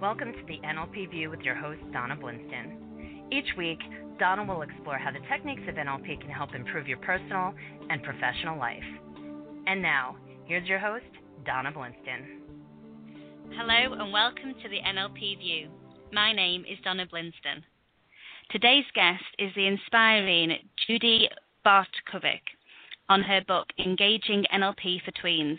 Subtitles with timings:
[0.00, 3.32] Welcome to the NLP View with your host, Donna Blinston.
[3.32, 3.80] Each week,
[4.20, 7.52] Donna will explore how the techniques of NLP can help improve your personal
[7.90, 8.84] and professional life.
[9.66, 10.14] And now,
[10.44, 11.04] here's your host,
[11.44, 12.38] Donna Blinston.
[13.56, 15.68] Hello, and welcome to the NLP View.
[16.12, 17.64] My name is Donna Blinston.
[18.52, 21.28] Today's guest is the inspiring Judy
[21.66, 22.42] Bartkowiak
[23.08, 25.58] on her book Engaging NLP for Tweens.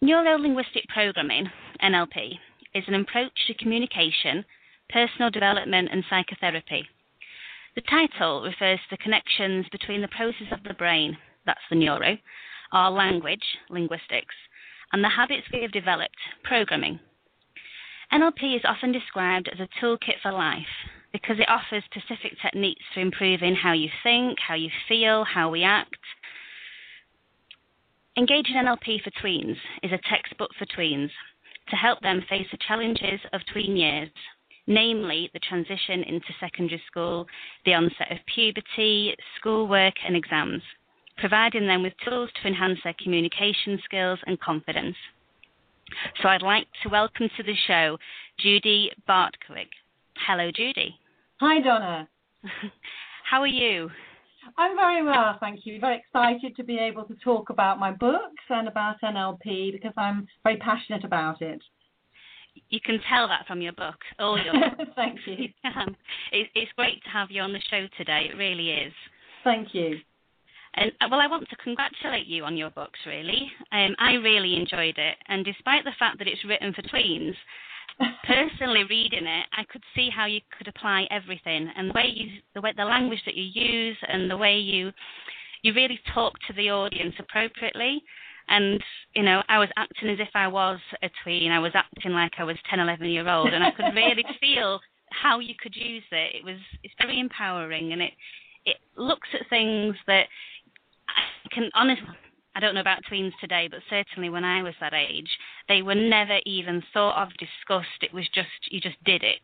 [0.00, 1.44] Neuro linguistic programming,
[1.82, 2.38] NLP,
[2.74, 4.44] is an approach to communication,
[4.90, 6.88] personal development, and psychotherapy.
[7.74, 12.18] The title refers to the connections between the process of the brain, that's the neuro,
[12.72, 14.34] our language, linguistics,
[14.92, 16.98] and the habits we have developed, programming.
[18.12, 20.66] NLP is often described as a toolkit for life
[21.12, 25.62] because it offers specific techniques for improving how you think, how you feel, how we
[25.62, 25.96] act.
[28.16, 31.10] Engaging NLP for Tweens is a textbook for tweens
[31.70, 34.08] to help them face the challenges of tween years,
[34.66, 37.26] namely the transition into secondary school,
[37.64, 40.62] the onset of puberty, schoolwork, and exams,
[41.16, 44.96] providing them with tools to enhance their communication skills and confidence.
[46.22, 47.98] So I'd like to welcome to the show
[48.38, 49.68] Judy Bartkowiak.
[50.26, 50.94] Hello, Judy.
[51.40, 52.08] Hi, Donna.
[53.30, 53.90] How are you?
[54.56, 55.80] I'm very well, thank you.
[55.80, 60.26] Very excited to be able to talk about my books and about NLP because I'm
[60.44, 61.60] very passionate about it.
[62.70, 64.90] You can tell that from your book, all your books.
[64.96, 65.48] thank you.
[65.76, 65.94] Um,
[66.32, 68.28] it, it's great to have you on the show today.
[68.32, 68.92] It really is.
[69.44, 69.98] Thank you.
[70.74, 72.98] And uh, well, I want to congratulate you on your books.
[73.06, 77.34] Really, um, I really enjoyed it, and despite the fact that it's written for tweens,
[78.24, 82.40] personally reading it, I could see how you could apply everything and the way you,
[82.54, 84.92] the way the language that you use and the way you,
[85.62, 88.02] you really talk to the audience appropriately.
[88.48, 88.82] And
[89.14, 91.52] you know, I was acting as if I was a tween.
[91.52, 94.80] I was acting like I was 10, 11 year old, and I could really feel
[95.10, 96.36] how you could use it.
[96.36, 98.12] It was it's very empowering, and it
[98.64, 100.26] it looks at things that
[101.08, 102.06] I can honestly
[102.58, 105.30] I don't know about tweens today, but certainly when I was that age,
[105.68, 108.02] they were never even thought of, discussed.
[108.02, 109.38] It was just you just did it,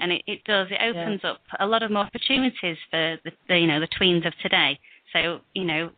[0.00, 0.68] and it, it does.
[0.70, 1.32] It opens yeah.
[1.32, 4.80] up a lot of more opportunities for the, the you know the tweens of today.
[5.12, 5.90] So you know,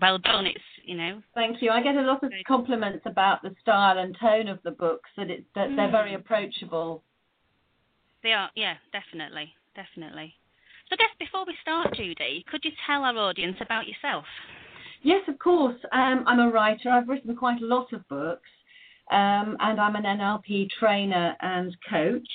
[0.00, 0.46] well done.
[0.46, 1.20] It's you know.
[1.34, 1.70] Thank you.
[1.70, 5.10] I get a lot of compliments about the style and tone of the books.
[5.18, 5.76] That it that mm.
[5.76, 6.20] they're very mm.
[6.20, 7.02] approachable.
[8.22, 8.48] They are.
[8.56, 10.32] Yeah, definitely, definitely.
[10.88, 14.24] So I guess before we start, Judy, could you tell our audience about yourself?
[15.02, 15.76] Yes, of course.
[15.92, 16.90] Um, I'm a writer.
[16.90, 18.48] I've written quite a lot of books,
[19.10, 22.28] um, and I'm an NLP trainer and coach.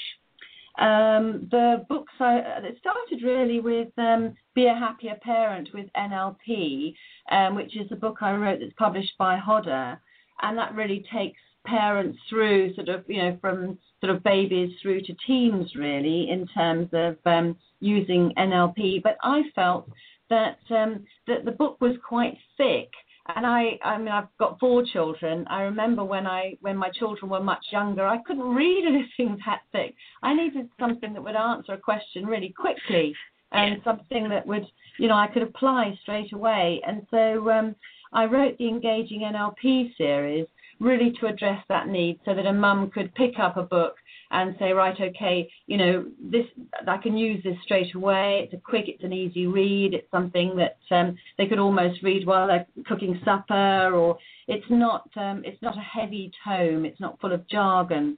[0.80, 6.96] Um, the books I it started really with um, Be a Happier Parent with NLP,
[7.30, 10.00] um, which is a book I wrote that's published by Hodder,
[10.42, 15.02] and that really takes parents through sort of you know from sort of babies through
[15.02, 19.04] to teens really in terms of um, using NLP.
[19.04, 19.88] But I felt
[20.34, 22.90] that um, that the book was quite thick.
[23.36, 25.46] And I, I mean, I've got four children.
[25.50, 29.62] I remember when I, when my children were much younger, I couldn't read anything that
[29.72, 29.96] thick.
[30.22, 33.16] I needed something that would answer a question really quickly,
[33.54, 33.84] and yeah.
[33.86, 34.66] something that would,
[35.00, 36.82] you know, I could apply straight away.
[36.86, 37.76] And so um,
[38.12, 40.48] I wrote the Engaging NLP series
[40.82, 43.96] really to address that need, so that a mum could pick up a book
[44.34, 46.46] and say, right, okay, you know, this
[46.88, 48.42] I can use this straight away.
[48.44, 49.94] It's a quick, it's an easy read.
[49.94, 54.18] It's something that um, they could almost read while they're cooking supper, or
[54.48, 56.84] it's not um, it's not a heavy tome.
[56.84, 58.18] It's not full of jargon.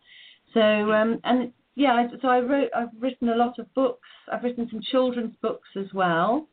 [0.54, 4.08] So um, and yeah, so I wrote I've written a lot of books.
[4.32, 6.48] I've written some children's books as well.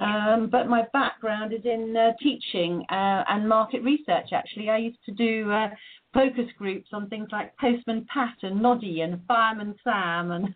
[0.00, 4.28] Um, but my background is in uh, teaching uh, and market research.
[4.32, 5.70] Actually, I used to do uh,
[6.12, 10.44] focus groups on things like Postman Pat and Noddy and Fireman Sam, and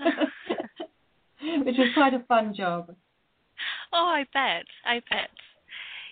[1.64, 2.94] which was quite a fun job.
[3.92, 4.64] Oh, I bet.
[4.84, 5.30] I bet.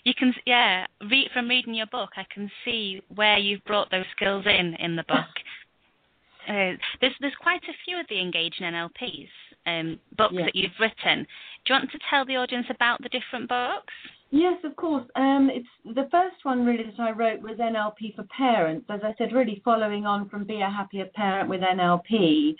[0.04, 0.86] You can, yeah.
[1.08, 4.96] Read from reading your book, I can see where you've brought those skills in in
[4.96, 5.18] the book.
[6.48, 9.28] uh, there's there's quite a few of the engaging NLPs
[9.66, 10.44] um, books yeah.
[10.46, 11.26] that you've written.
[11.64, 13.94] Do you want to tell the audience about the different books?
[14.34, 15.04] Yes, of course.
[15.14, 19.14] Um, it's the first one really that I wrote was NLP for parents, as I
[19.18, 22.56] said, really following on from Be a Happier Parent with NLP.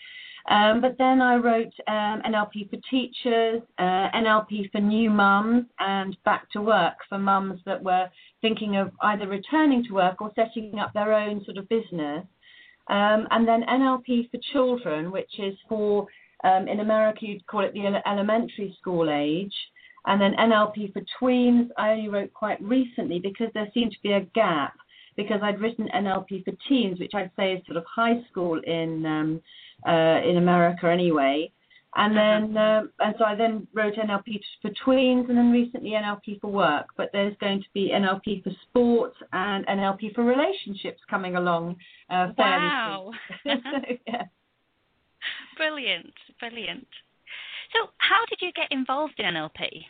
[0.51, 6.15] Um, but then I wrote um, NLP for teachers, uh, NLP for new mums, and
[6.27, 8.11] Back to Work for mums that were
[8.43, 12.27] thinking of either returning to work or setting up their own sort of business.
[12.89, 16.07] Um, and then NLP for children, which is for,
[16.45, 19.55] um, in America, you'd call it the elementary school age.
[20.07, 24.13] And then NLP for tweens, I only wrote quite recently because there seemed to be
[24.13, 24.75] a gap
[25.17, 29.07] because I'd written NLP for teens, which I'd say is sort of high school in
[29.07, 29.43] um,
[29.87, 31.53] uh, in America anyway.
[31.95, 36.41] And then, uh, and so I then wrote NLP for tweens, and then recently NLP
[36.41, 36.87] for work.
[36.97, 41.77] But there's going to be NLP for sports and NLP for relationships coming along
[42.09, 43.11] uh, fairly wow.
[43.45, 43.63] soon.
[43.63, 44.23] so, yeah.
[45.59, 46.89] Brilliant, brilliant.
[47.73, 49.85] So, how did you get involved in NLP?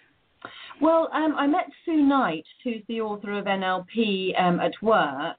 [0.80, 5.36] Well, um, I met Sue Knight, who's the author of NLP um, at work,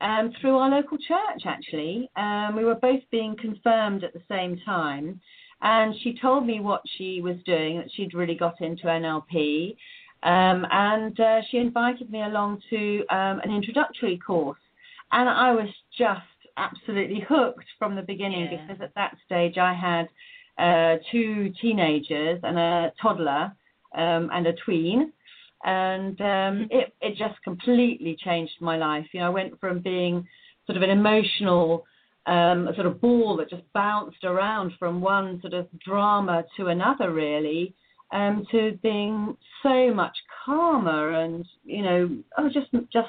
[0.00, 2.10] um, through our local church, actually.
[2.16, 5.20] Um, we were both being confirmed at the same time.
[5.62, 9.76] And she told me what she was doing, that she'd really got into NLP.
[10.22, 14.58] Um, and uh, she invited me along to um, an introductory course.
[15.12, 16.20] And I was just
[16.56, 18.66] absolutely hooked from the beginning yeah.
[18.66, 20.08] because at that stage I had
[20.60, 23.52] uh, two teenagers and a toddler
[23.96, 25.12] um, and a tween.
[25.64, 29.06] And um, it, it just completely changed my life.
[29.12, 30.26] You know, I went from being
[30.66, 31.84] sort of an emotional
[32.26, 37.12] um, sort of ball that just bounced around from one sort of drama to another,
[37.12, 37.74] really,
[38.12, 43.08] um, to being so much calmer and you know, oh, just just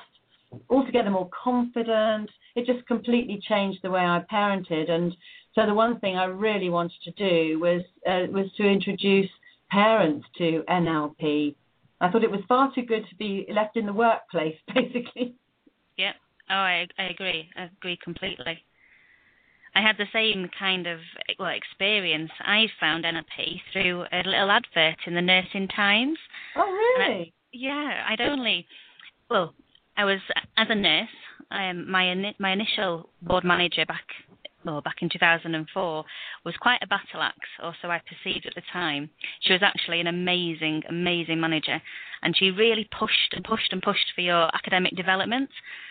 [0.70, 2.30] altogether more confident.
[2.56, 5.16] It just completely changed the way I parented, and
[5.54, 9.30] so the one thing I really wanted to do was uh, was to introduce
[9.70, 11.56] parents to NLP.
[12.00, 15.36] I thought it was far too good to be left in the workplace, basically.
[15.98, 16.14] Yeah.
[16.50, 17.50] Oh, I I agree.
[17.56, 18.64] I agree completely.
[19.74, 21.00] I had the same kind of
[21.40, 22.32] well experience.
[22.42, 26.18] I found NLP through a little advert in the Nursing Times.
[26.56, 27.34] Oh, And I- really?
[27.54, 28.68] yeah, I'd only
[29.30, 29.54] well,
[29.98, 30.20] I was
[30.58, 31.10] as a nurse.
[31.52, 34.08] Um, my my initial board manager back
[34.66, 36.06] well back in 2004
[36.46, 39.10] was quite a battle axe, or so I perceived at the time.
[39.42, 41.82] She was actually an amazing, amazing manager,
[42.24, 45.50] and she really pushed and pushed and pushed for your academic development.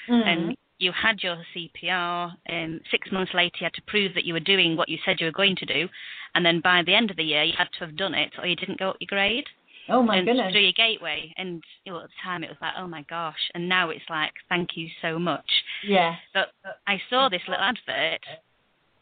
[0.08, 0.26] Mm.
[0.26, 4.32] And you had your CPR, and six months later you had to prove that you
[4.32, 5.88] were doing what you said you were going to do,
[6.34, 8.46] and then by the end of the year you had to have done it, or
[8.46, 9.44] you didn't go up your grade
[9.90, 10.52] oh my and goodness.
[10.52, 11.32] through your gateway.
[11.37, 14.05] And you know, at the time it was like, oh my gosh, and now it's
[14.08, 15.49] like, thank you so much.
[15.87, 16.14] Yeah.
[16.32, 16.49] But
[16.87, 18.20] I saw this little advert.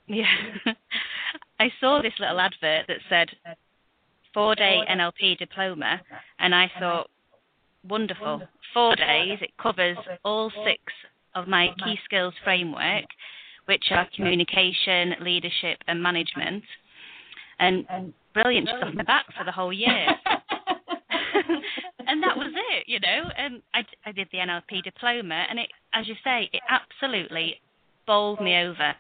[0.09, 0.27] Yeah,
[1.61, 3.29] I saw this little advert that said
[4.33, 6.01] four day NLP diploma,
[6.39, 7.11] and I thought,
[7.89, 8.43] wonderful.
[8.75, 10.83] Four days, it covers all six
[11.35, 13.05] of my key skills framework,
[13.67, 16.65] which are communication, leadership, and management.
[17.59, 20.07] And brilliant, just off my back for the whole year.
[22.07, 23.31] and that was it, you know.
[23.37, 27.61] And I, I did the NLP diploma, and it, as you say, it absolutely
[28.07, 28.95] bowled me over.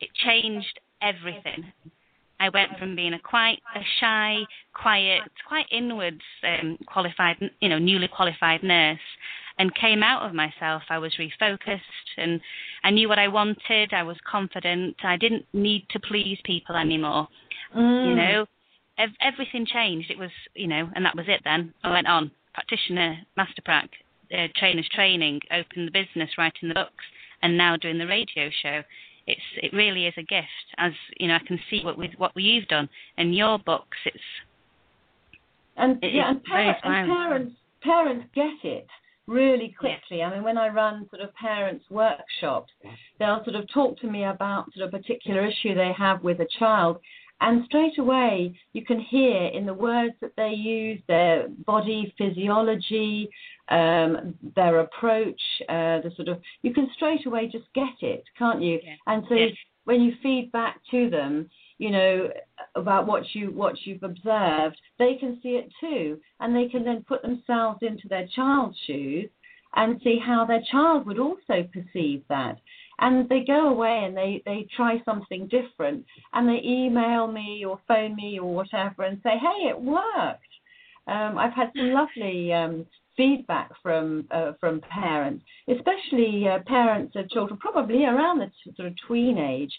[0.00, 1.72] It changed everything.
[2.40, 4.38] I went from being a quite a shy,
[4.72, 8.98] quiet, quite inwards um, qualified, you know, newly qualified nurse,
[9.58, 10.82] and came out of myself.
[10.88, 11.80] I was refocused,
[12.16, 12.40] and
[12.82, 13.92] I knew what I wanted.
[13.92, 14.96] I was confident.
[15.04, 17.28] I didn't need to please people anymore.
[17.76, 18.08] Mm.
[18.08, 18.46] You know,
[18.98, 20.10] ev- everything changed.
[20.10, 21.42] It was, you know, and that was it.
[21.44, 23.90] Then I went on practitioner, master prac,
[24.32, 27.04] uh, trainers training, opened the business, writing the books,
[27.42, 28.82] and now doing the radio show
[29.30, 30.46] it's it really is a gift
[30.78, 32.88] as you know i can see what with what you've done
[33.18, 33.98] in your books.
[34.04, 34.18] It's
[35.76, 38.86] and It yeah, and, par- and parents parents get it
[39.26, 40.22] really quickly.
[40.22, 42.72] I mean, when I run sort of parents workshops,
[43.18, 46.40] they'll sort of talk to me about sort of a particular issue they have with
[46.40, 46.98] a child,
[47.40, 53.28] and straight away you can hear in the words that they use their body physiology,
[53.68, 58.62] um, their approach, uh, the sort of you can straight away just get it, can't
[58.62, 58.80] you?
[58.82, 58.94] Yeah.
[59.06, 59.52] And so Yes.
[59.84, 62.30] when you feed back to them, you know
[62.74, 67.02] about what you what you've observed, they can see it too, and they can then
[67.08, 69.30] put themselves into their child's shoes
[69.76, 72.58] and see how their child would also perceive that.
[73.00, 76.04] And they go away and they, they try something different
[76.34, 80.44] and they email me or phone me or whatever and say, hey, it worked.
[81.06, 87.28] Um, I've had some lovely um, feedback from uh, from parents, especially uh, parents of
[87.30, 89.72] children probably around the sort of tween age,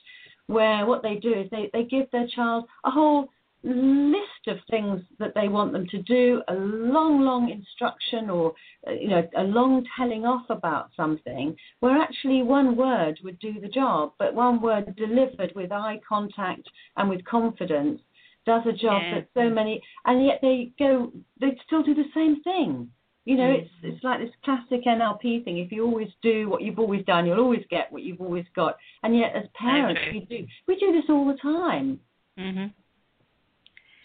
[0.47, 3.29] where what they do is they, they give their child a whole
[3.63, 8.53] list of things that they want them to do, a long, long instruction or
[8.87, 13.59] uh, you know a long telling off about something, where actually one word would do
[13.61, 18.01] the job, but one word delivered with eye contact and with confidence
[18.45, 19.15] does a job Yeah.
[19.15, 22.89] that so many, and yet they go, they still do the same thing.
[23.25, 23.59] You know, Mm.
[23.61, 25.59] it's it's like this classic NLP thing.
[25.59, 28.77] If you always do what you've always done, you'll always get what you've always got.
[29.03, 30.13] And yet, as parents, true.
[30.13, 31.99] we do we do this all the time.
[32.39, 32.71] mhm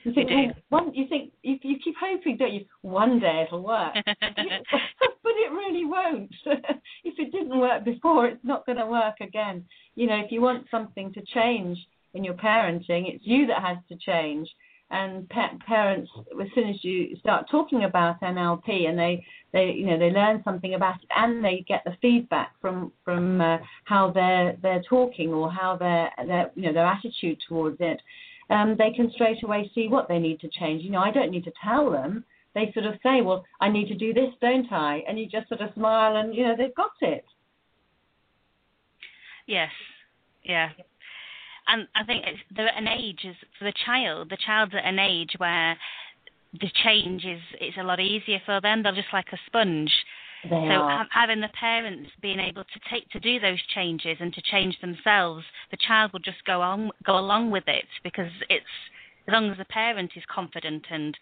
[0.06, 0.28] You think,
[0.70, 2.64] well, one, you think you, you keep hoping, don't you?
[2.82, 6.30] One day it'll work, but it really won't.
[6.46, 9.64] if it didn't work before, it's not going to work again.
[9.96, 11.76] You know, if you want something to change
[12.14, 14.48] in your parenting, it's you that has to change
[14.90, 16.08] and pa- parents
[16.40, 20.40] as soon as you start talking about NLP and they they you know they learn
[20.44, 25.32] something about it and they get the feedback from from uh, how they're they're talking
[25.32, 28.00] or how their their you know their attitude towards it
[28.50, 31.30] um, they can straight away see what they need to change you know I don't
[31.30, 32.24] need to tell them
[32.54, 35.48] they sort of say well I need to do this don't I and you just
[35.48, 37.24] sort of smile and you know they've got it
[39.46, 39.70] yes
[40.44, 40.70] yeah
[41.68, 44.30] and I think it's, they're at an age is for the child.
[44.30, 45.76] The child's at an age where
[46.52, 48.82] the change is it's a lot easier for them.
[48.82, 49.90] They're just like a sponge.
[50.50, 54.42] They so having the parents being able to take to do those changes and to
[54.42, 58.64] change themselves, the child will just go on go along with it because it's
[59.26, 61.16] as long as the parent is confident and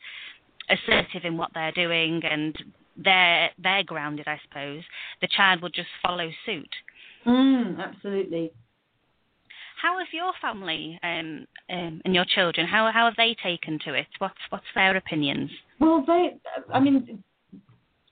[0.68, 2.56] assertive in what they're doing and
[2.96, 4.82] they're they're grounded, I suppose,
[5.20, 6.70] the child will just follow suit.
[7.26, 8.52] Mm, absolutely.
[9.80, 12.66] How has your family um, um, and your children?
[12.66, 14.06] How how have they taken to it?
[14.18, 15.50] What's what's their opinions?
[15.80, 16.36] Well, they,
[16.72, 17.22] I mean,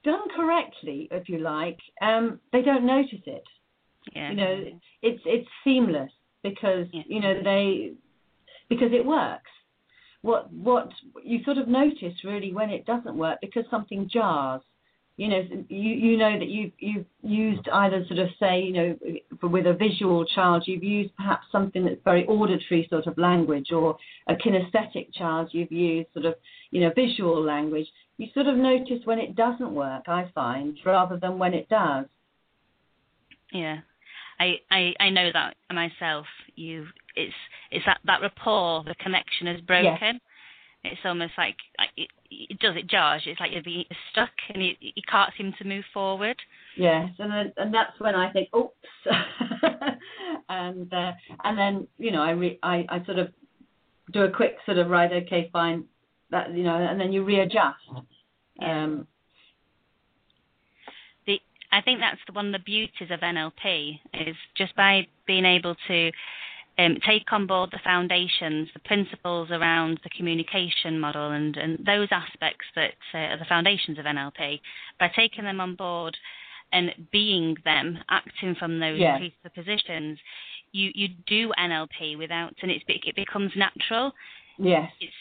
[0.03, 3.43] done correctly, if you like, um, they don't notice it.
[4.15, 4.29] Yeah.
[4.31, 4.65] You know,
[5.01, 6.11] it's it's seamless
[6.43, 7.03] because Yeah.
[7.07, 7.93] you know they
[8.69, 9.49] because it works.
[10.21, 10.89] What what
[11.23, 14.61] you sort of notice really when it doesn't work because something jars.
[15.15, 18.97] You know, you you know that you've you've used either sort of say you know
[19.39, 23.71] for, with a visual child you've used perhaps something that's very auditory sort of language
[23.71, 23.95] or
[24.27, 26.33] a kinesthetic child you've used sort of
[26.71, 27.87] you know visual language.
[28.17, 30.03] You sort of notice when it doesn't work.
[30.07, 32.05] I find rather than when it does.
[33.51, 33.79] Yeah.
[34.39, 36.25] I, I, I know that myself.
[36.55, 37.33] You, it's
[37.71, 40.19] it's that, that rapport, the connection is broken.
[40.83, 43.21] It's almost like, like it, it does it jars.
[43.25, 46.35] It's like you're being stuck and you, you can't seem to move forward.
[46.75, 48.73] Yes, and then, and that's when I think, oops,
[50.49, 51.11] and uh,
[51.43, 53.31] and then you know I, re- I I sort of
[54.11, 55.85] do a quick sort of right, okay, fine,
[56.33, 57.77] that you know, and then you readjust.
[58.61, 59.07] Um,
[61.25, 61.39] the
[61.71, 65.75] I think that's the, one of the beauties of NLP is just by being able
[65.87, 66.11] to
[66.79, 72.07] um, take on board the foundations, the principles around the communication model, and, and those
[72.11, 74.59] aspects that uh, are the foundations of NLP.
[74.99, 76.17] By taking them on board
[76.71, 79.19] and being them, acting from those Yeah.
[79.19, 80.17] presuppositions,
[80.71, 84.11] you you do NLP without, and it's, it becomes natural
[84.57, 85.13] yes, it's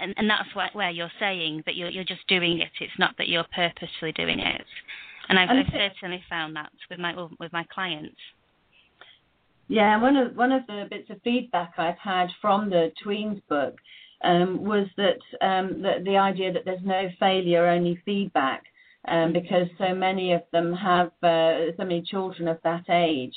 [0.00, 2.70] and, and that's where, where you're saying that you're you're just doing it.
[2.80, 4.64] It's not that you're purposefully doing it.
[5.28, 8.16] And I've, And I've certainly found that with my with my clients.
[9.68, 10.00] yeah.
[10.00, 13.76] One of one of the bits of feedback I've had from the tweens book
[14.24, 18.64] um, was that um, the, the idea that there's no failure, only feedback.
[19.08, 23.34] Um, because so many of them have, uh, so many children of that age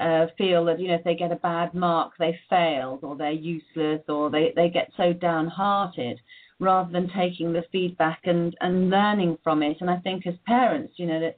[0.00, 3.30] uh, feel that you know if they get a bad mark they failed or they're
[3.30, 6.20] useless or they, they get so downhearted
[6.60, 9.76] rather than taking the feedback and, and learning from it.
[9.80, 11.36] And I think as parents, you know, that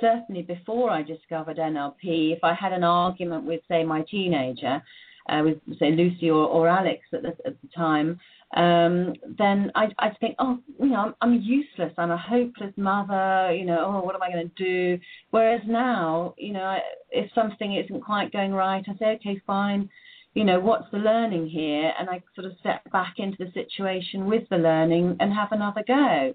[0.00, 4.82] certainly before I discovered NLP, if I had an argument with say my teenager,
[5.28, 8.18] uh, with say Lucy or, or Alex at the, at the time,
[8.54, 11.92] um, then I'd, I'd think, oh, you know, I'm, I'm useless.
[11.98, 13.52] I'm a hopeless mother.
[13.54, 15.02] You know, oh, what am I going to do?
[15.30, 16.78] Whereas now, you know,
[17.10, 19.90] if something isn't quite going right, I say, okay, fine.
[20.34, 21.92] You know, what's the learning here?
[21.98, 25.82] And I sort of step back into the situation with the learning and have another
[25.86, 26.34] go.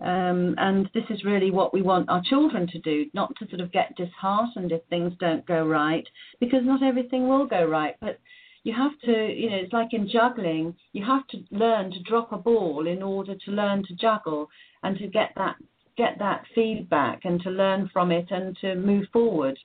[0.00, 3.60] Um, and this is really what we want our children to do, not to sort
[3.60, 6.06] of get disheartened if things don't go right,
[6.40, 7.94] because not everything will go right.
[8.00, 8.18] But
[8.64, 12.32] you have to, you know, it's like in juggling, you have to learn to drop
[12.32, 14.48] a ball in order to learn to juggle
[14.82, 15.56] and to get that
[15.96, 19.58] get that feedback and to learn from it and to move forward.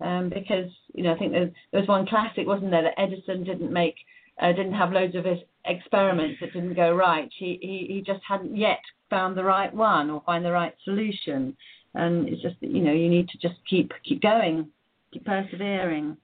[0.00, 3.44] Um, because you know, I think there, there was one classic, wasn't there, that Edison
[3.44, 3.94] didn't make,
[4.40, 7.30] uh, didn't have loads of his experiments that didn't go right.
[7.38, 8.80] He, he he just hadn't yet
[9.10, 11.56] found the right one or find the right solution.
[11.94, 14.68] And it's just you know, you need to just keep keep going,
[15.12, 16.16] keep persevering.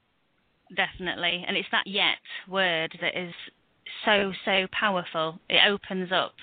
[0.76, 3.32] Definitely, and it's that yet word that is
[4.04, 5.40] so so powerful.
[5.48, 6.34] It opens up,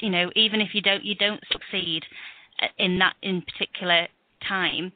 [0.00, 2.02] you know, even if you don't you don't succeed
[2.62, 4.08] uh, in that in particular
[4.48, 4.92] time,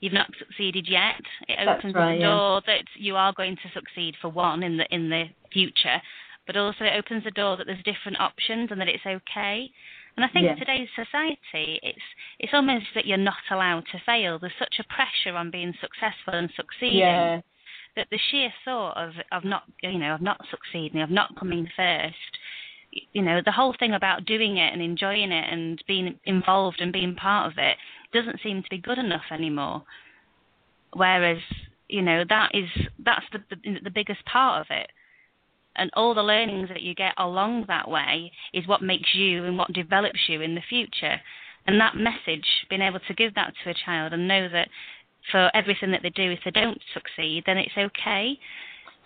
[0.00, 1.20] you've not succeeded yet.
[1.48, 2.26] It That's opens right, the yeah.
[2.30, 6.00] door that you are going to succeed for one in the in the future,
[6.46, 9.70] but also it opens the door that there's different options and that it's okay.
[10.16, 10.54] And I think Yeah.
[10.56, 12.02] today's society, it's
[12.38, 14.38] it's almost that you're not allowed to fail.
[14.38, 17.40] There's such a pressure on being successful and succeeding Yeah,
[17.96, 19.50] that the sheer thought of of mm.
[19.50, 22.38] not you know of not succeeding of not coming first
[23.12, 26.92] you know, the whole thing about doing it and enjoying it and being involved and
[26.92, 27.76] being part of it
[28.12, 29.82] doesn't seem to be good enough anymore.
[30.92, 31.38] Whereas,
[31.88, 32.68] you know, that is
[33.04, 34.90] that's the the, the biggest part of it.
[35.74, 39.56] And all the learnings that you get along that way is what makes you and
[39.56, 41.18] what develops you in the future.
[41.66, 44.68] And that message, being able to give that to a child and know that
[45.30, 48.38] for everything that they do, if they don't succeed, then it's okay.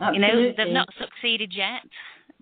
[0.00, 0.14] Absolutely.
[0.14, 1.82] You know, they've not succeeded yet.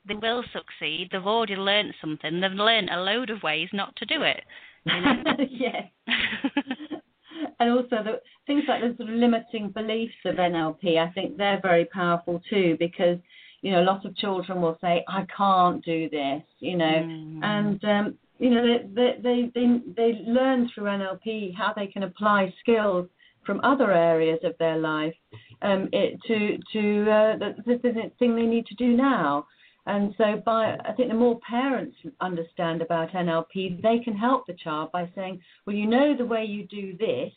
[0.07, 1.09] They will succeed.
[1.11, 2.41] They've already learned something.
[2.41, 4.43] They've learned a load of ways not to do it.
[4.85, 5.23] You know?
[5.51, 5.85] yes.
[7.61, 11.61] and also the things like the sort of limiting beliefs of NLP, I think they're
[11.63, 13.19] very powerful too because
[13.63, 17.43] you know a lot of children will say I can't do this, you know, Mm.
[17.43, 22.53] and um, you know they, they they they learn through NLP how they can apply
[22.61, 23.09] skills
[23.45, 25.15] from other areas of their life
[25.63, 29.47] um, it, to to uh, the, the, thing they need to do now.
[29.87, 34.55] And so, by I think the more parents understand about NLP, they can help the
[34.55, 37.33] child by saying, "Well, you know the way you do this,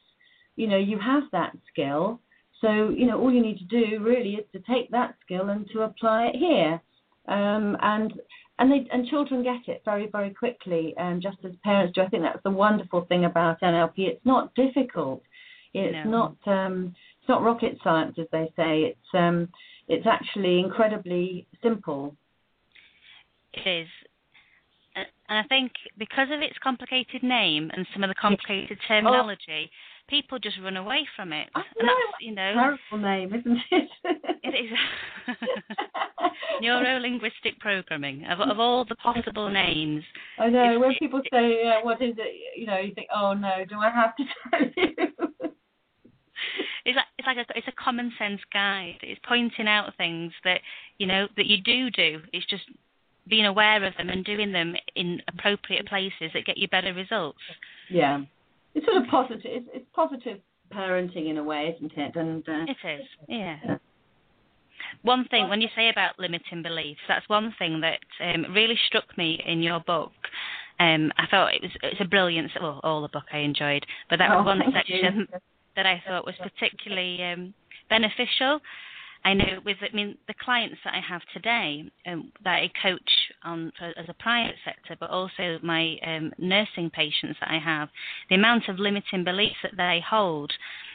[0.55, 2.19] you know you have that skill.
[2.61, 5.69] So you know all you need to do really is to take that skill and
[5.71, 6.81] to apply it here."
[7.27, 8.13] Um, and
[8.59, 12.01] and they and children get it very very quickly, um, just as parents do.
[12.01, 13.99] I think that's the wonderful thing about NLP.
[13.99, 15.21] It's not difficult.
[15.85, 16.35] It's No.
[16.45, 18.83] not um, it's not rocket science, as they say.
[18.83, 19.49] It's um,
[19.87, 22.15] it's actually incredibly simple.
[23.53, 23.87] It is.
[24.95, 29.69] And I think because of its complicated name and some of the complicated terminology,
[30.09, 31.49] people just run away from it.
[31.53, 33.89] I and know, that's, you know, Terrible name, isn't it?
[34.43, 35.35] it is
[36.61, 38.25] neuro linguistic programming.
[38.25, 40.03] Of, of all the possible names,
[40.39, 40.79] I know.
[40.79, 43.75] When it- people say, uh, "What is it?" You know, you think, "Oh no, do
[43.79, 44.95] I have to tell you?"
[47.27, 48.97] It's like a it's a common sense guide.
[49.01, 50.61] It's pointing out things that
[50.97, 52.21] you know that you do do.
[52.33, 52.63] It's just
[53.27, 57.39] being aware of them and doing them in appropriate places that get you better results.
[57.89, 58.21] yeah,
[58.73, 59.41] it's sort of positive.
[59.43, 60.39] It's, it's positive
[60.73, 62.15] parenting in a way, isn't it?
[62.15, 63.57] And uh, It is, yeah.
[63.65, 63.77] Yeah.
[65.01, 69.17] One thing, when you say about limiting beliefs, that's one thing that um, really struck
[69.17, 70.11] me in your book.
[70.79, 74.19] Um, I thought it was it's a brilliant, well, all the book I enjoyed, but
[74.19, 75.39] that was one section you.
[75.77, 77.53] That I thought was particularly um,
[77.89, 78.59] beneficial.
[79.25, 83.11] I know with I mean the clients that I have today um, that I coach
[83.43, 87.89] on for, as a private sector, but also my um, nursing patients that I have,
[88.29, 90.51] the amount of limiting beliefs that they hold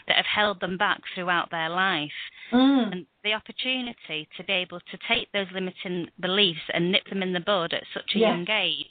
[0.06, 2.10] that have held them back throughout their life
[2.52, 2.92] Mm.
[2.92, 7.32] and the opportunity to be able to take those limiting beliefs and nip them in
[7.32, 8.28] the bud at such a Yes.
[8.28, 8.86] young age.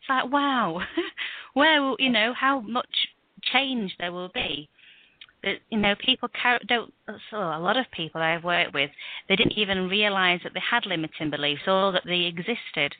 [0.00, 0.80] It's like, wow,
[1.54, 3.08] where will, you know, how much
[3.52, 4.68] change there will be.
[5.42, 6.28] That, you know, people
[6.68, 6.92] don't,
[7.30, 8.90] so a lot of people I've worked with,
[9.28, 12.94] they didn't even realize that they had limiting beliefs or that they existed.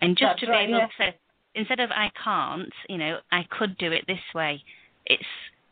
[0.00, 1.06] And just That's to right, be able yeah.
[1.06, 1.14] to,
[1.54, 4.62] instead of I can't, you know, I could do it this way.
[5.06, 5.24] It's,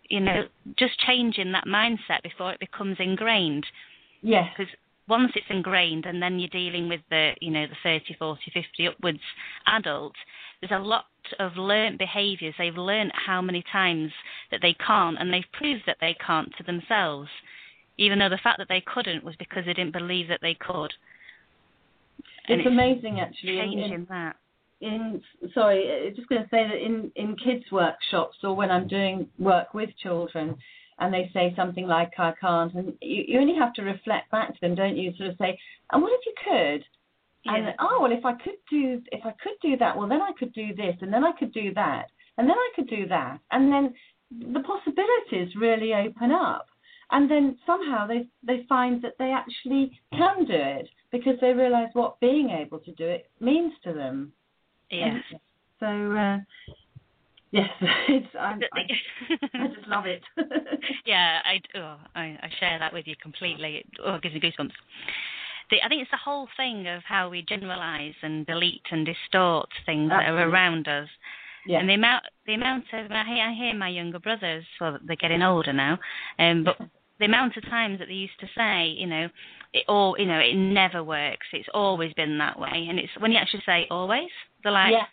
[0.08, 0.44] you know,
[0.76, 3.64] just changing that mindset before it becomes ingrained
[4.22, 4.48] Yes.
[4.56, 4.72] because
[5.10, 8.88] once it's ingrained and then you're dealing with the you know the 30 40 50
[8.88, 9.18] upwards
[9.66, 10.14] adult
[10.60, 11.04] there's a lot
[11.38, 14.12] of learnt behaviors they've learnt how many times
[14.50, 17.28] that they can't and they've proved that they can't to themselves
[17.98, 20.92] even though the fact that they couldn't was because they didn't believe that they could
[22.48, 23.58] And It's amazing, actually.
[23.58, 24.36] in- in- changing that
[24.80, 28.88] in sorry, uh, just going to say that in in kids workshops or when I'm
[28.88, 30.56] doing work with children,
[31.00, 34.54] and they say something like "I can't," and you, you only have to reflect back
[34.54, 35.12] to them, don't you?
[35.16, 35.58] Sort of say,
[35.92, 36.84] "And what if you could?"
[37.46, 40.32] And oh well, if I could do if I could do that, well then I
[40.38, 43.40] could do this, and then I could do that, and then I could do that,
[43.50, 43.94] and then
[44.30, 46.66] the possibilities really open up.
[47.12, 51.90] And then somehow they they find that they actually can do it because they realise
[51.94, 54.32] what being able to do it means to them.
[54.90, 55.18] yeah
[55.80, 56.38] So uh,
[57.52, 57.68] yes,
[58.08, 60.22] it's I, I, I just love it.
[61.06, 63.78] yeah, I, oh, I I share that with you completely.
[63.78, 64.72] It, oh, it gives me goosebumps.
[65.70, 69.68] The, I think it's the whole thing of how we generalize and delete and distort
[69.86, 71.08] things that are around us.
[71.64, 71.78] yeah.
[71.78, 75.14] And the amount, the amount of, I hear, I hear my younger brothers, well, they're
[75.14, 75.96] getting older now,
[76.40, 76.76] um, but
[77.20, 79.28] the amount of times that they used to say, you know,
[79.72, 81.46] it all, you know, it never works.
[81.52, 82.86] It's always been that way.
[82.88, 84.30] And it's when you actually say always,
[84.64, 85.04] they're like, yeah.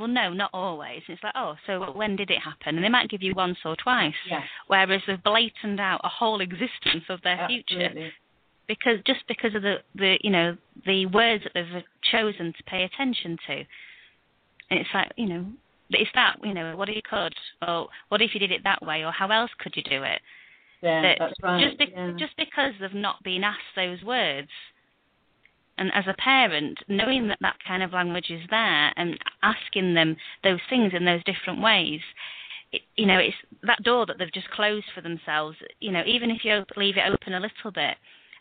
[0.00, 1.02] Well, no, not always.
[1.08, 2.74] It's like, oh, so when did it happen?
[2.74, 4.42] And they might give you once or twice, Yeah.
[4.66, 8.10] whereas they've blatant out a whole existence of their future
[8.66, 11.82] because just because of the the you know the words that they've
[12.12, 13.52] chosen to pay attention to
[14.70, 15.44] and it's like you know
[15.90, 17.34] it's that you know what if you could
[17.66, 20.20] or what if you did it that way or how else could you do it
[20.82, 21.64] Yeah, that that's right.
[21.66, 22.12] just be- yeah.
[22.16, 24.48] just because they've not been asked those words
[25.80, 30.14] And as a parent, knowing that that kind of language is there and asking them
[30.44, 32.00] those things in those different ways,
[32.70, 35.56] it, you know, it's that door that they've just closed for themselves.
[35.80, 37.96] You know, even if you leave it open a little bit,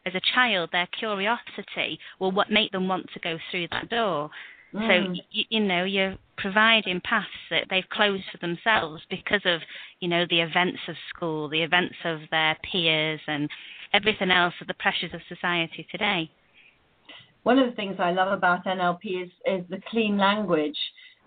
[0.06, 4.30] as a child, their curiosity will what make them want to go through that door.
[4.74, 4.88] Mm.
[4.88, 9.62] So you, you know you're providing paths that they've closed for themselves because of
[10.02, 13.50] you know the events of school, the events of their peers, and
[13.94, 16.30] everything else of the pressures of society today.
[17.44, 20.78] One of the things I love about NLP is is the clean language.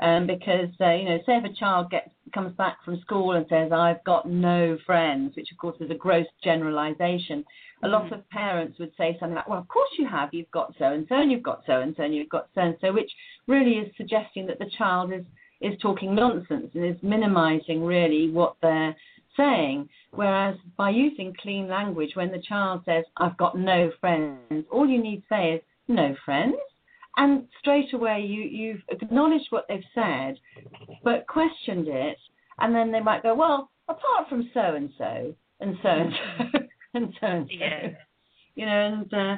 [0.00, 3.46] Um, because uh, you know, say if a child gets comes back from school and
[3.48, 7.44] says, "I've got no friends," which of course is a gross generalisation
[7.82, 8.12] a lot mm.
[8.12, 10.32] of parents would say something like, well, of course you have.
[10.32, 12.62] You've got so and so, and you've got so and so, and you've got so
[12.62, 13.10] and so, which
[13.46, 15.24] really is suggesting that the child is
[15.60, 18.96] is talking nonsense and is minimizing really what they're
[19.36, 19.88] saying.
[20.10, 25.00] Whereas by using clean language, when the child says, I've got no friends, all you
[25.00, 26.56] need to say is, no friends.
[27.16, 30.38] And straight away you, you've acknowledged what they've said,
[31.04, 32.16] but questioned it.
[32.58, 36.58] And then they might go, well, apart from so and so and so and so.
[36.94, 37.56] and so and so.
[37.58, 37.88] Yeah.
[38.54, 39.36] You know, and uh,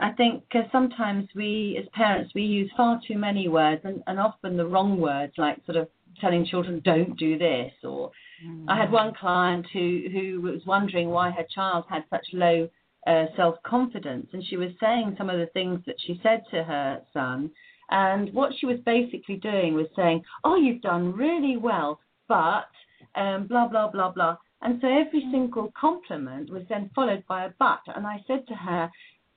[0.00, 4.18] I think uh, sometimes we, as parents, we use far too many words and, and
[4.18, 5.88] often the wrong words, like sort of
[6.20, 7.72] telling children don't do this.
[7.84, 8.10] Or
[8.44, 8.64] mm.
[8.68, 12.68] I had one client who who was wondering why her child had such low
[13.06, 16.62] uh, self confidence, and she was saying some of the things that she said to
[16.62, 17.50] her son.
[17.90, 22.68] And what she was basically doing was saying, "Oh, you've done really well, but
[23.14, 27.50] um, blah blah blah blah." And so every single compliment was then followed by a
[27.58, 27.80] but.
[27.86, 28.90] And I said to her,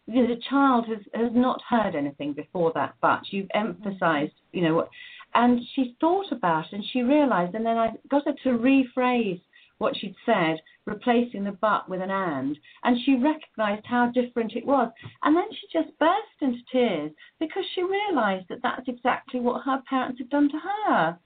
[0.06, 3.22] the child has, has not heard anything before that but.
[3.32, 4.90] You've emphasized, you know, what,
[5.34, 9.42] and she thought about it and she realized, and then I got her to rephrase
[9.78, 14.66] what she'd said, replacing the but with an and, and she recognized how different it
[14.66, 14.92] was.
[15.24, 19.82] And then she just burst into tears because she realized that that's exactly what her
[19.90, 21.18] parents had done to her.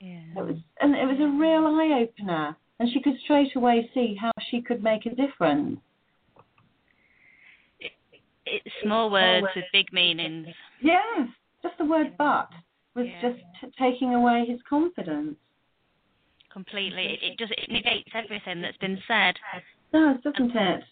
[0.00, 0.20] Yeah.
[0.36, 4.16] It was, and it was a real eye opener and she could straight away see
[4.20, 5.78] how she could make a difference.
[8.46, 10.48] it's small words with big meanings.
[10.82, 11.28] Yes,
[11.62, 12.50] just the word "but"
[12.94, 13.22] was yeah.
[13.22, 15.36] just t- taking away his confidence.
[16.54, 19.34] Completely, it, it just it negates everything that's been said.
[19.92, 20.84] Does, doesn't and, it?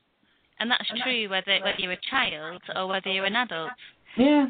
[0.58, 3.70] And that's true whether whether you're a child or whether you're an adult.
[4.18, 4.46] Yeah.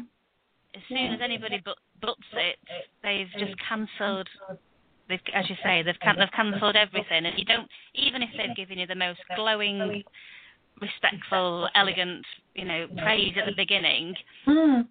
[0.75, 2.57] As soon as anybody but, butts it,
[3.03, 4.27] they've just cancelled
[5.09, 8.55] they've, as you say, they've can, they've cancelled everything, and you don't even if they've
[8.55, 10.03] given you the most glowing,
[10.81, 14.15] respectful, elegant, you know, praise at the beginning.
[14.47, 14.87] Mm.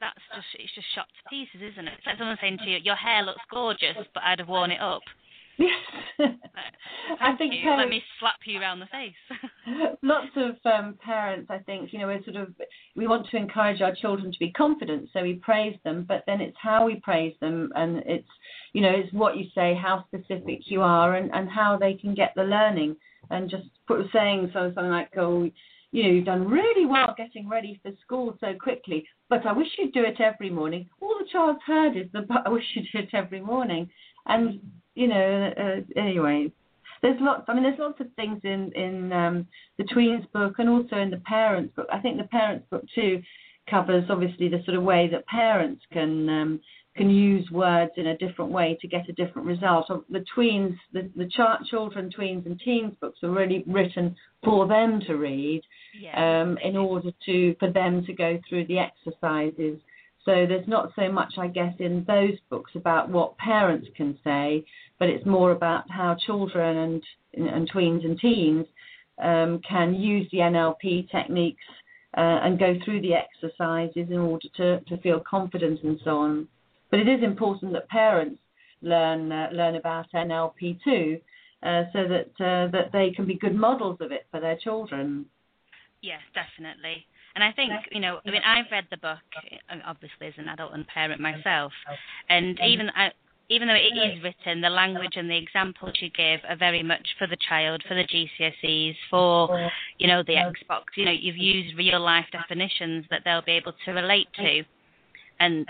[0.00, 1.94] That's just it's just shot to pieces, isn't it?
[1.96, 4.80] It's like someone saying to you, "Your hair looks gorgeous, but I'd have worn it
[4.80, 5.02] up."
[7.20, 9.38] I think parents, let me slap you around the face.
[10.02, 12.54] lots of um, parents, I think, you know, we're sort of
[12.96, 16.40] we want to encourage our children to be confident, so we praise them, but then
[16.40, 18.28] it's how we praise them, and it's
[18.72, 22.14] you know, it's what you say, how specific you are, and and how they can
[22.14, 22.96] get the learning,
[23.30, 25.50] and just put saying so something like, oh.
[25.90, 29.68] You know, you've done really well getting ready for school so quickly, but I wish
[29.78, 30.88] you'd do it every morning.
[31.00, 33.88] All the child's heard is the but I wish you'd do it every morning.
[34.26, 34.58] And
[34.94, 36.52] you know, uh, anyway,
[37.02, 37.44] there's lots.
[37.48, 39.46] I mean, there's lots of things in in um,
[39.78, 41.86] the tweens book and also in the parents book.
[41.92, 43.22] I think the parents book too
[43.68, 46.60] covers obviously the sort of way that parents can um,
[46.96, 49.88] can use words in a different way to get a different result.
[50.10, 55.00] The tweens, the, the ch- children, tweens, and teens books are really written for them
[55.06, 55.62] to read
[56.00, 56.42] yeah.
[56.42, 59.78] um, in order to for them to go through the exercises
[60.24, 64.64] so there's not so much, I guess, in those books about what parents can say,
[64.98, 67.02] but it's more about how children
[67.34, 68.66] and, and tweens and teens
[69.22, 71.64] um, can use the NLP techniques
[72.16, 76.48] uh, and go through the exercises in order to, to feel confident and so on.
[76.90, 78.40] But it is important that parents
[78.80, 81.18] learn uh, learn about NLP too,
[81.62, 85.26] uh, so that uh, that they can be good models of it for their children.
[86.02, 87.06] Yes, definitely.
[87.34, 89.18] And I think, you know, I mean, I've read the book,
[89.84, 91.94] obviously, as an adult and parent myself, oh,
[92.28, 92.68] and uh-huh.
[92.68, 93.10] even I,
[93.50, 97.06] even though it is written, the language and the examples you give are very much
[97.18, 100.84] for the child, for the GCSEs, for you know the Xbox.
[100.96, 104.62] You know, you've used real life definitions that they'll be able to relate to,
[105.40, 105.66] and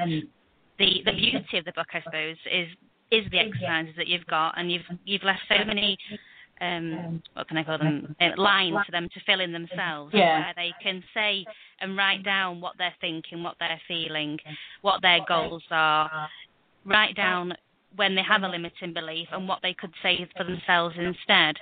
[0.79, 2.69] the the beauty of the book, I suppose, is
[3.11, 5.99] is the exercises that you've got, and you've you've left so many
[6.61, 10.41] um, what can I call them, uh, lines for them to fill in themselves, yeah.
[10.41, 11.45] where they can say
[11.81, 14.39] and write down what they're thinking, what they're feeling,
[14.83, 16.29] what their goals are,
[16.85, 17.55] write down
[17.97, 21.57] when they have a limiting belief and what they could say for themselves instead.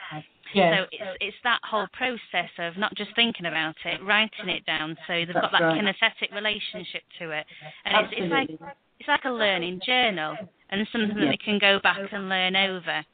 [0.55, 0.75] Yes.
[0.77, 4.97] So it's it's that whole process of not just thinking about it, writing it down,
[5.07, 5.81] so they've got that right.
[5.81, 7.47] kinesthetic relationship to it,
[7.85, 8.51] and it's, it's like
[8.99, 10.37] it's like a learning journal
[10.71, 13.05] and something that they can go back and learn over.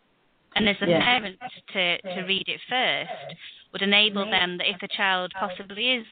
[0.56, 1.04] And as a Yeah.
[1.04, 1.38] parent
[1.72, 3.36] to to read it first
[3.72, 6.06] would enable them that if the child possibly is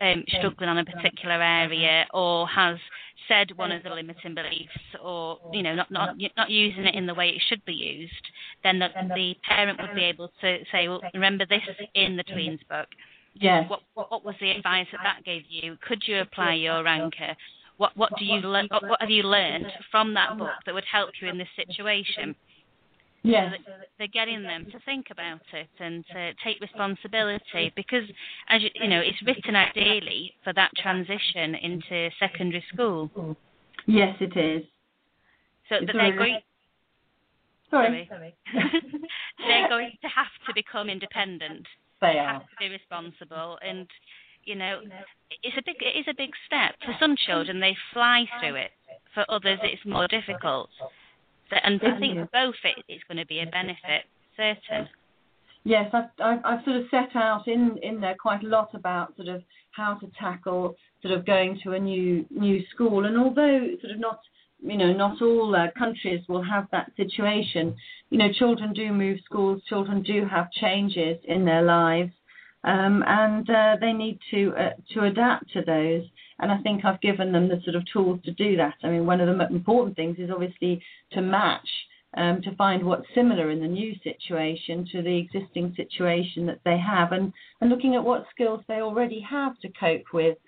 [0.00, 2.78] um, struggling on a particular area or has
[3.28, 7.06] said one of the limiting beliefs or you know not not not using it in
[7.06, 8.12] the way it should be used
[8.62, 11.62] then the, the parent would be able to say well remember this
[11.94, 12.88] in the tweens book.
[13.34, 13.68] Yes.
[13.68, 15.76] what what, what was the advice that that gave you?
[15.86, 17.36] Could you apply your anchor
[17.76, 20.84] what what do you learn what, what have you learned from that book that would
[20.90, 22.34] help you in this situation
[23.26, 23.52] Yes.
[23.66, 28.04] so that they're getting them to think about it and to take responsibility because,
[28.48, 33.10] as you, you know, it's written ideally for that transition into secondary school.
[33.86, 34.62] Yes, it is.
[35.68, 36.40] So It's that they're already- going,
[37.70, 38.08] Sorry.
[39.46, 41.66] they're going to have to become independent,
[42.00, 42.40] They have are.
[42.40, 43.88] to be responsible, and
[44.44, 44.80] you know,
[45.42, 47.58] it's a big, it is a big step for some children.
[47.58, 48.70] They fly through it.
[49.14, 50.70] For others, it's more difficult.
[51.50, 54.04] So, and I think for both, it, it's going to be a benefit,
[54.36, 54.88] certain.
[55.64, 59.16] Yes, I've, I've, I've sort of set out in, in there quite a lot about
[59.16, 63.04] sort of how to tackle sort of going to a new new school.
[63.04, 64.20] And although sort of not
[64.60, 67.74] you know not all uh, countries will have that situation,
[68.10, 72.12] you know children do move schools, children do have changes in their lives,
[72.64, 76.04] um, and uh, they need to uh, to adapt to those.
[76.38, 78.74] And I think I've given them the sort of tools to do that.
[78.82, 81.68] I mean, one of the important things is obviously to match
[82.16, 86.78] um, to find what's similar in the new situation to the existing situation that they
[86.78, 90.38] have, and, and looking at what skills they already have to cope with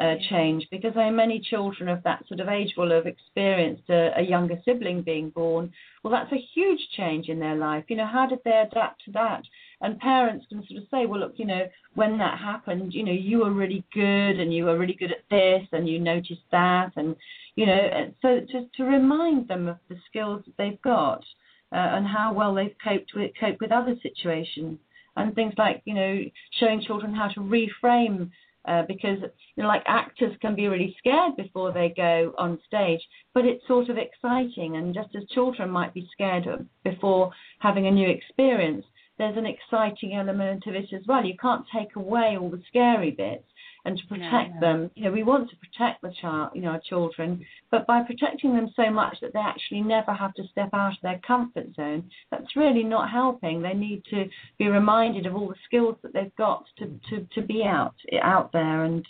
[0.00, 0.66] uh, change.
[0.70, 4.22] Because I mean, many children of that sort of age will have experienced a, a
[4.22, 5.72] younger sibling being born.
[6.02, 7.84] Well, that's a huge change in their life.
[7.88, 9.42] You know, how did they adapt to that?
[9.80, 13.12] And parents can sort of say, well, look, you know, when that happened, you know,
[13.12, 16.92] you were really good and you were really good at this and you noticed that
[16.96, 17.16] and
[17.56, 21.24] you know, so just to remind them of the skills that they've got
[21.72, 24.78] uh, and how well they've coped with cope with other situations
[25.16, 26.20] and things like you know
[26.60, 28.30] showing children how to reframe
[28.66, 29.18] uh, because
[29.56, 33.00] you know like actors can be really scared before they go on stage
[33.34, 36.46] but it's sort of exciting and just as children might be scared
[36.84, 38.84] before having a new experience
[39.18, 43.10] there's an exciting element of it as well you can't take away all the scary
[43.10, 43.44] bits
[43.86, 44.16] and to No.
[44.18, 44.90] protect them.
[44.96, 48.54] You know, we want to protect the child, you know, our children, but by protecting
[48.54, 52.10] them so much that they actually never have to step out of their comfort zone,
[52.32, 53.62] that's really not helping.
[53.62, 57.42] They need to be reminded of all the skills that they've got to to, to
[57.42, 59.06] be out out there and,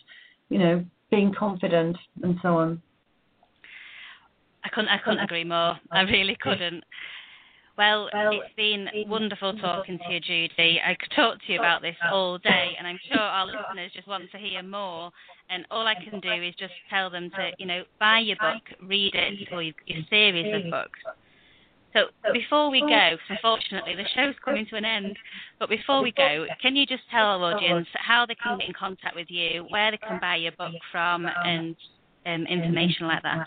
[0.51, 2.83] you know, being confident and so on.
[4.62, 5.79] I couldn't, I couldn't agree more.
[5.90, 6.85] I really couldn't.
[7.77, 10.81] Well, it's been wonderful talking to you, Judy.
[10.85, 14.09] I could talk to you about this all day, and I'm sure our listeners just
[14.09, 15.11] want to hear more.
[15.51, 18.62] And all I can do is just tell them to, you know, buy your book,
[18.83, 20.99] read it, or your, your series of books.
[21.93, 25.17] So before we go, unfortunately the show's coming to an end,
[25.59, 28.75] but before we go, can you just tell our audience how they can get in
[28.75, 31.77] contact with you, where they can buy your book from, and
[32.27, 33.47] um, information like that?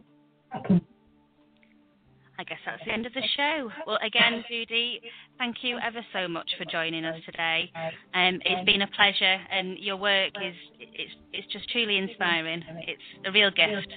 [2.39, 3.69] I guess that's the end of the show.
[3.85, 5.01] Well, again, Judy,
[5.37, 7.69] thank you ever so much for joining us today.
[8.13, 12.63] Um, it's been a pleasure, and your work is it's it's just truly inspiring.
[12.87, 13.93] It's a real gift.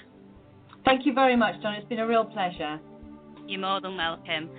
[0.84, 1.74] Thank you very much, Don.
[1.74, 2.80] It's been a real pleasure.
[3.46, 4.50] You're more than welcome.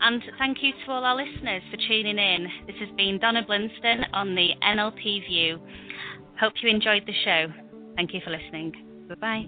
[0.00, 2.48] And thank you to all our listeners for tuning in.
[2.66, 5.60] This has been Donna Blinston on the NLP View.
[6.40, 7.46] Hope you enjoyed the show.
[7.94, 8.72] Thank you for listening.
[9.08, 9.46] Goodbye.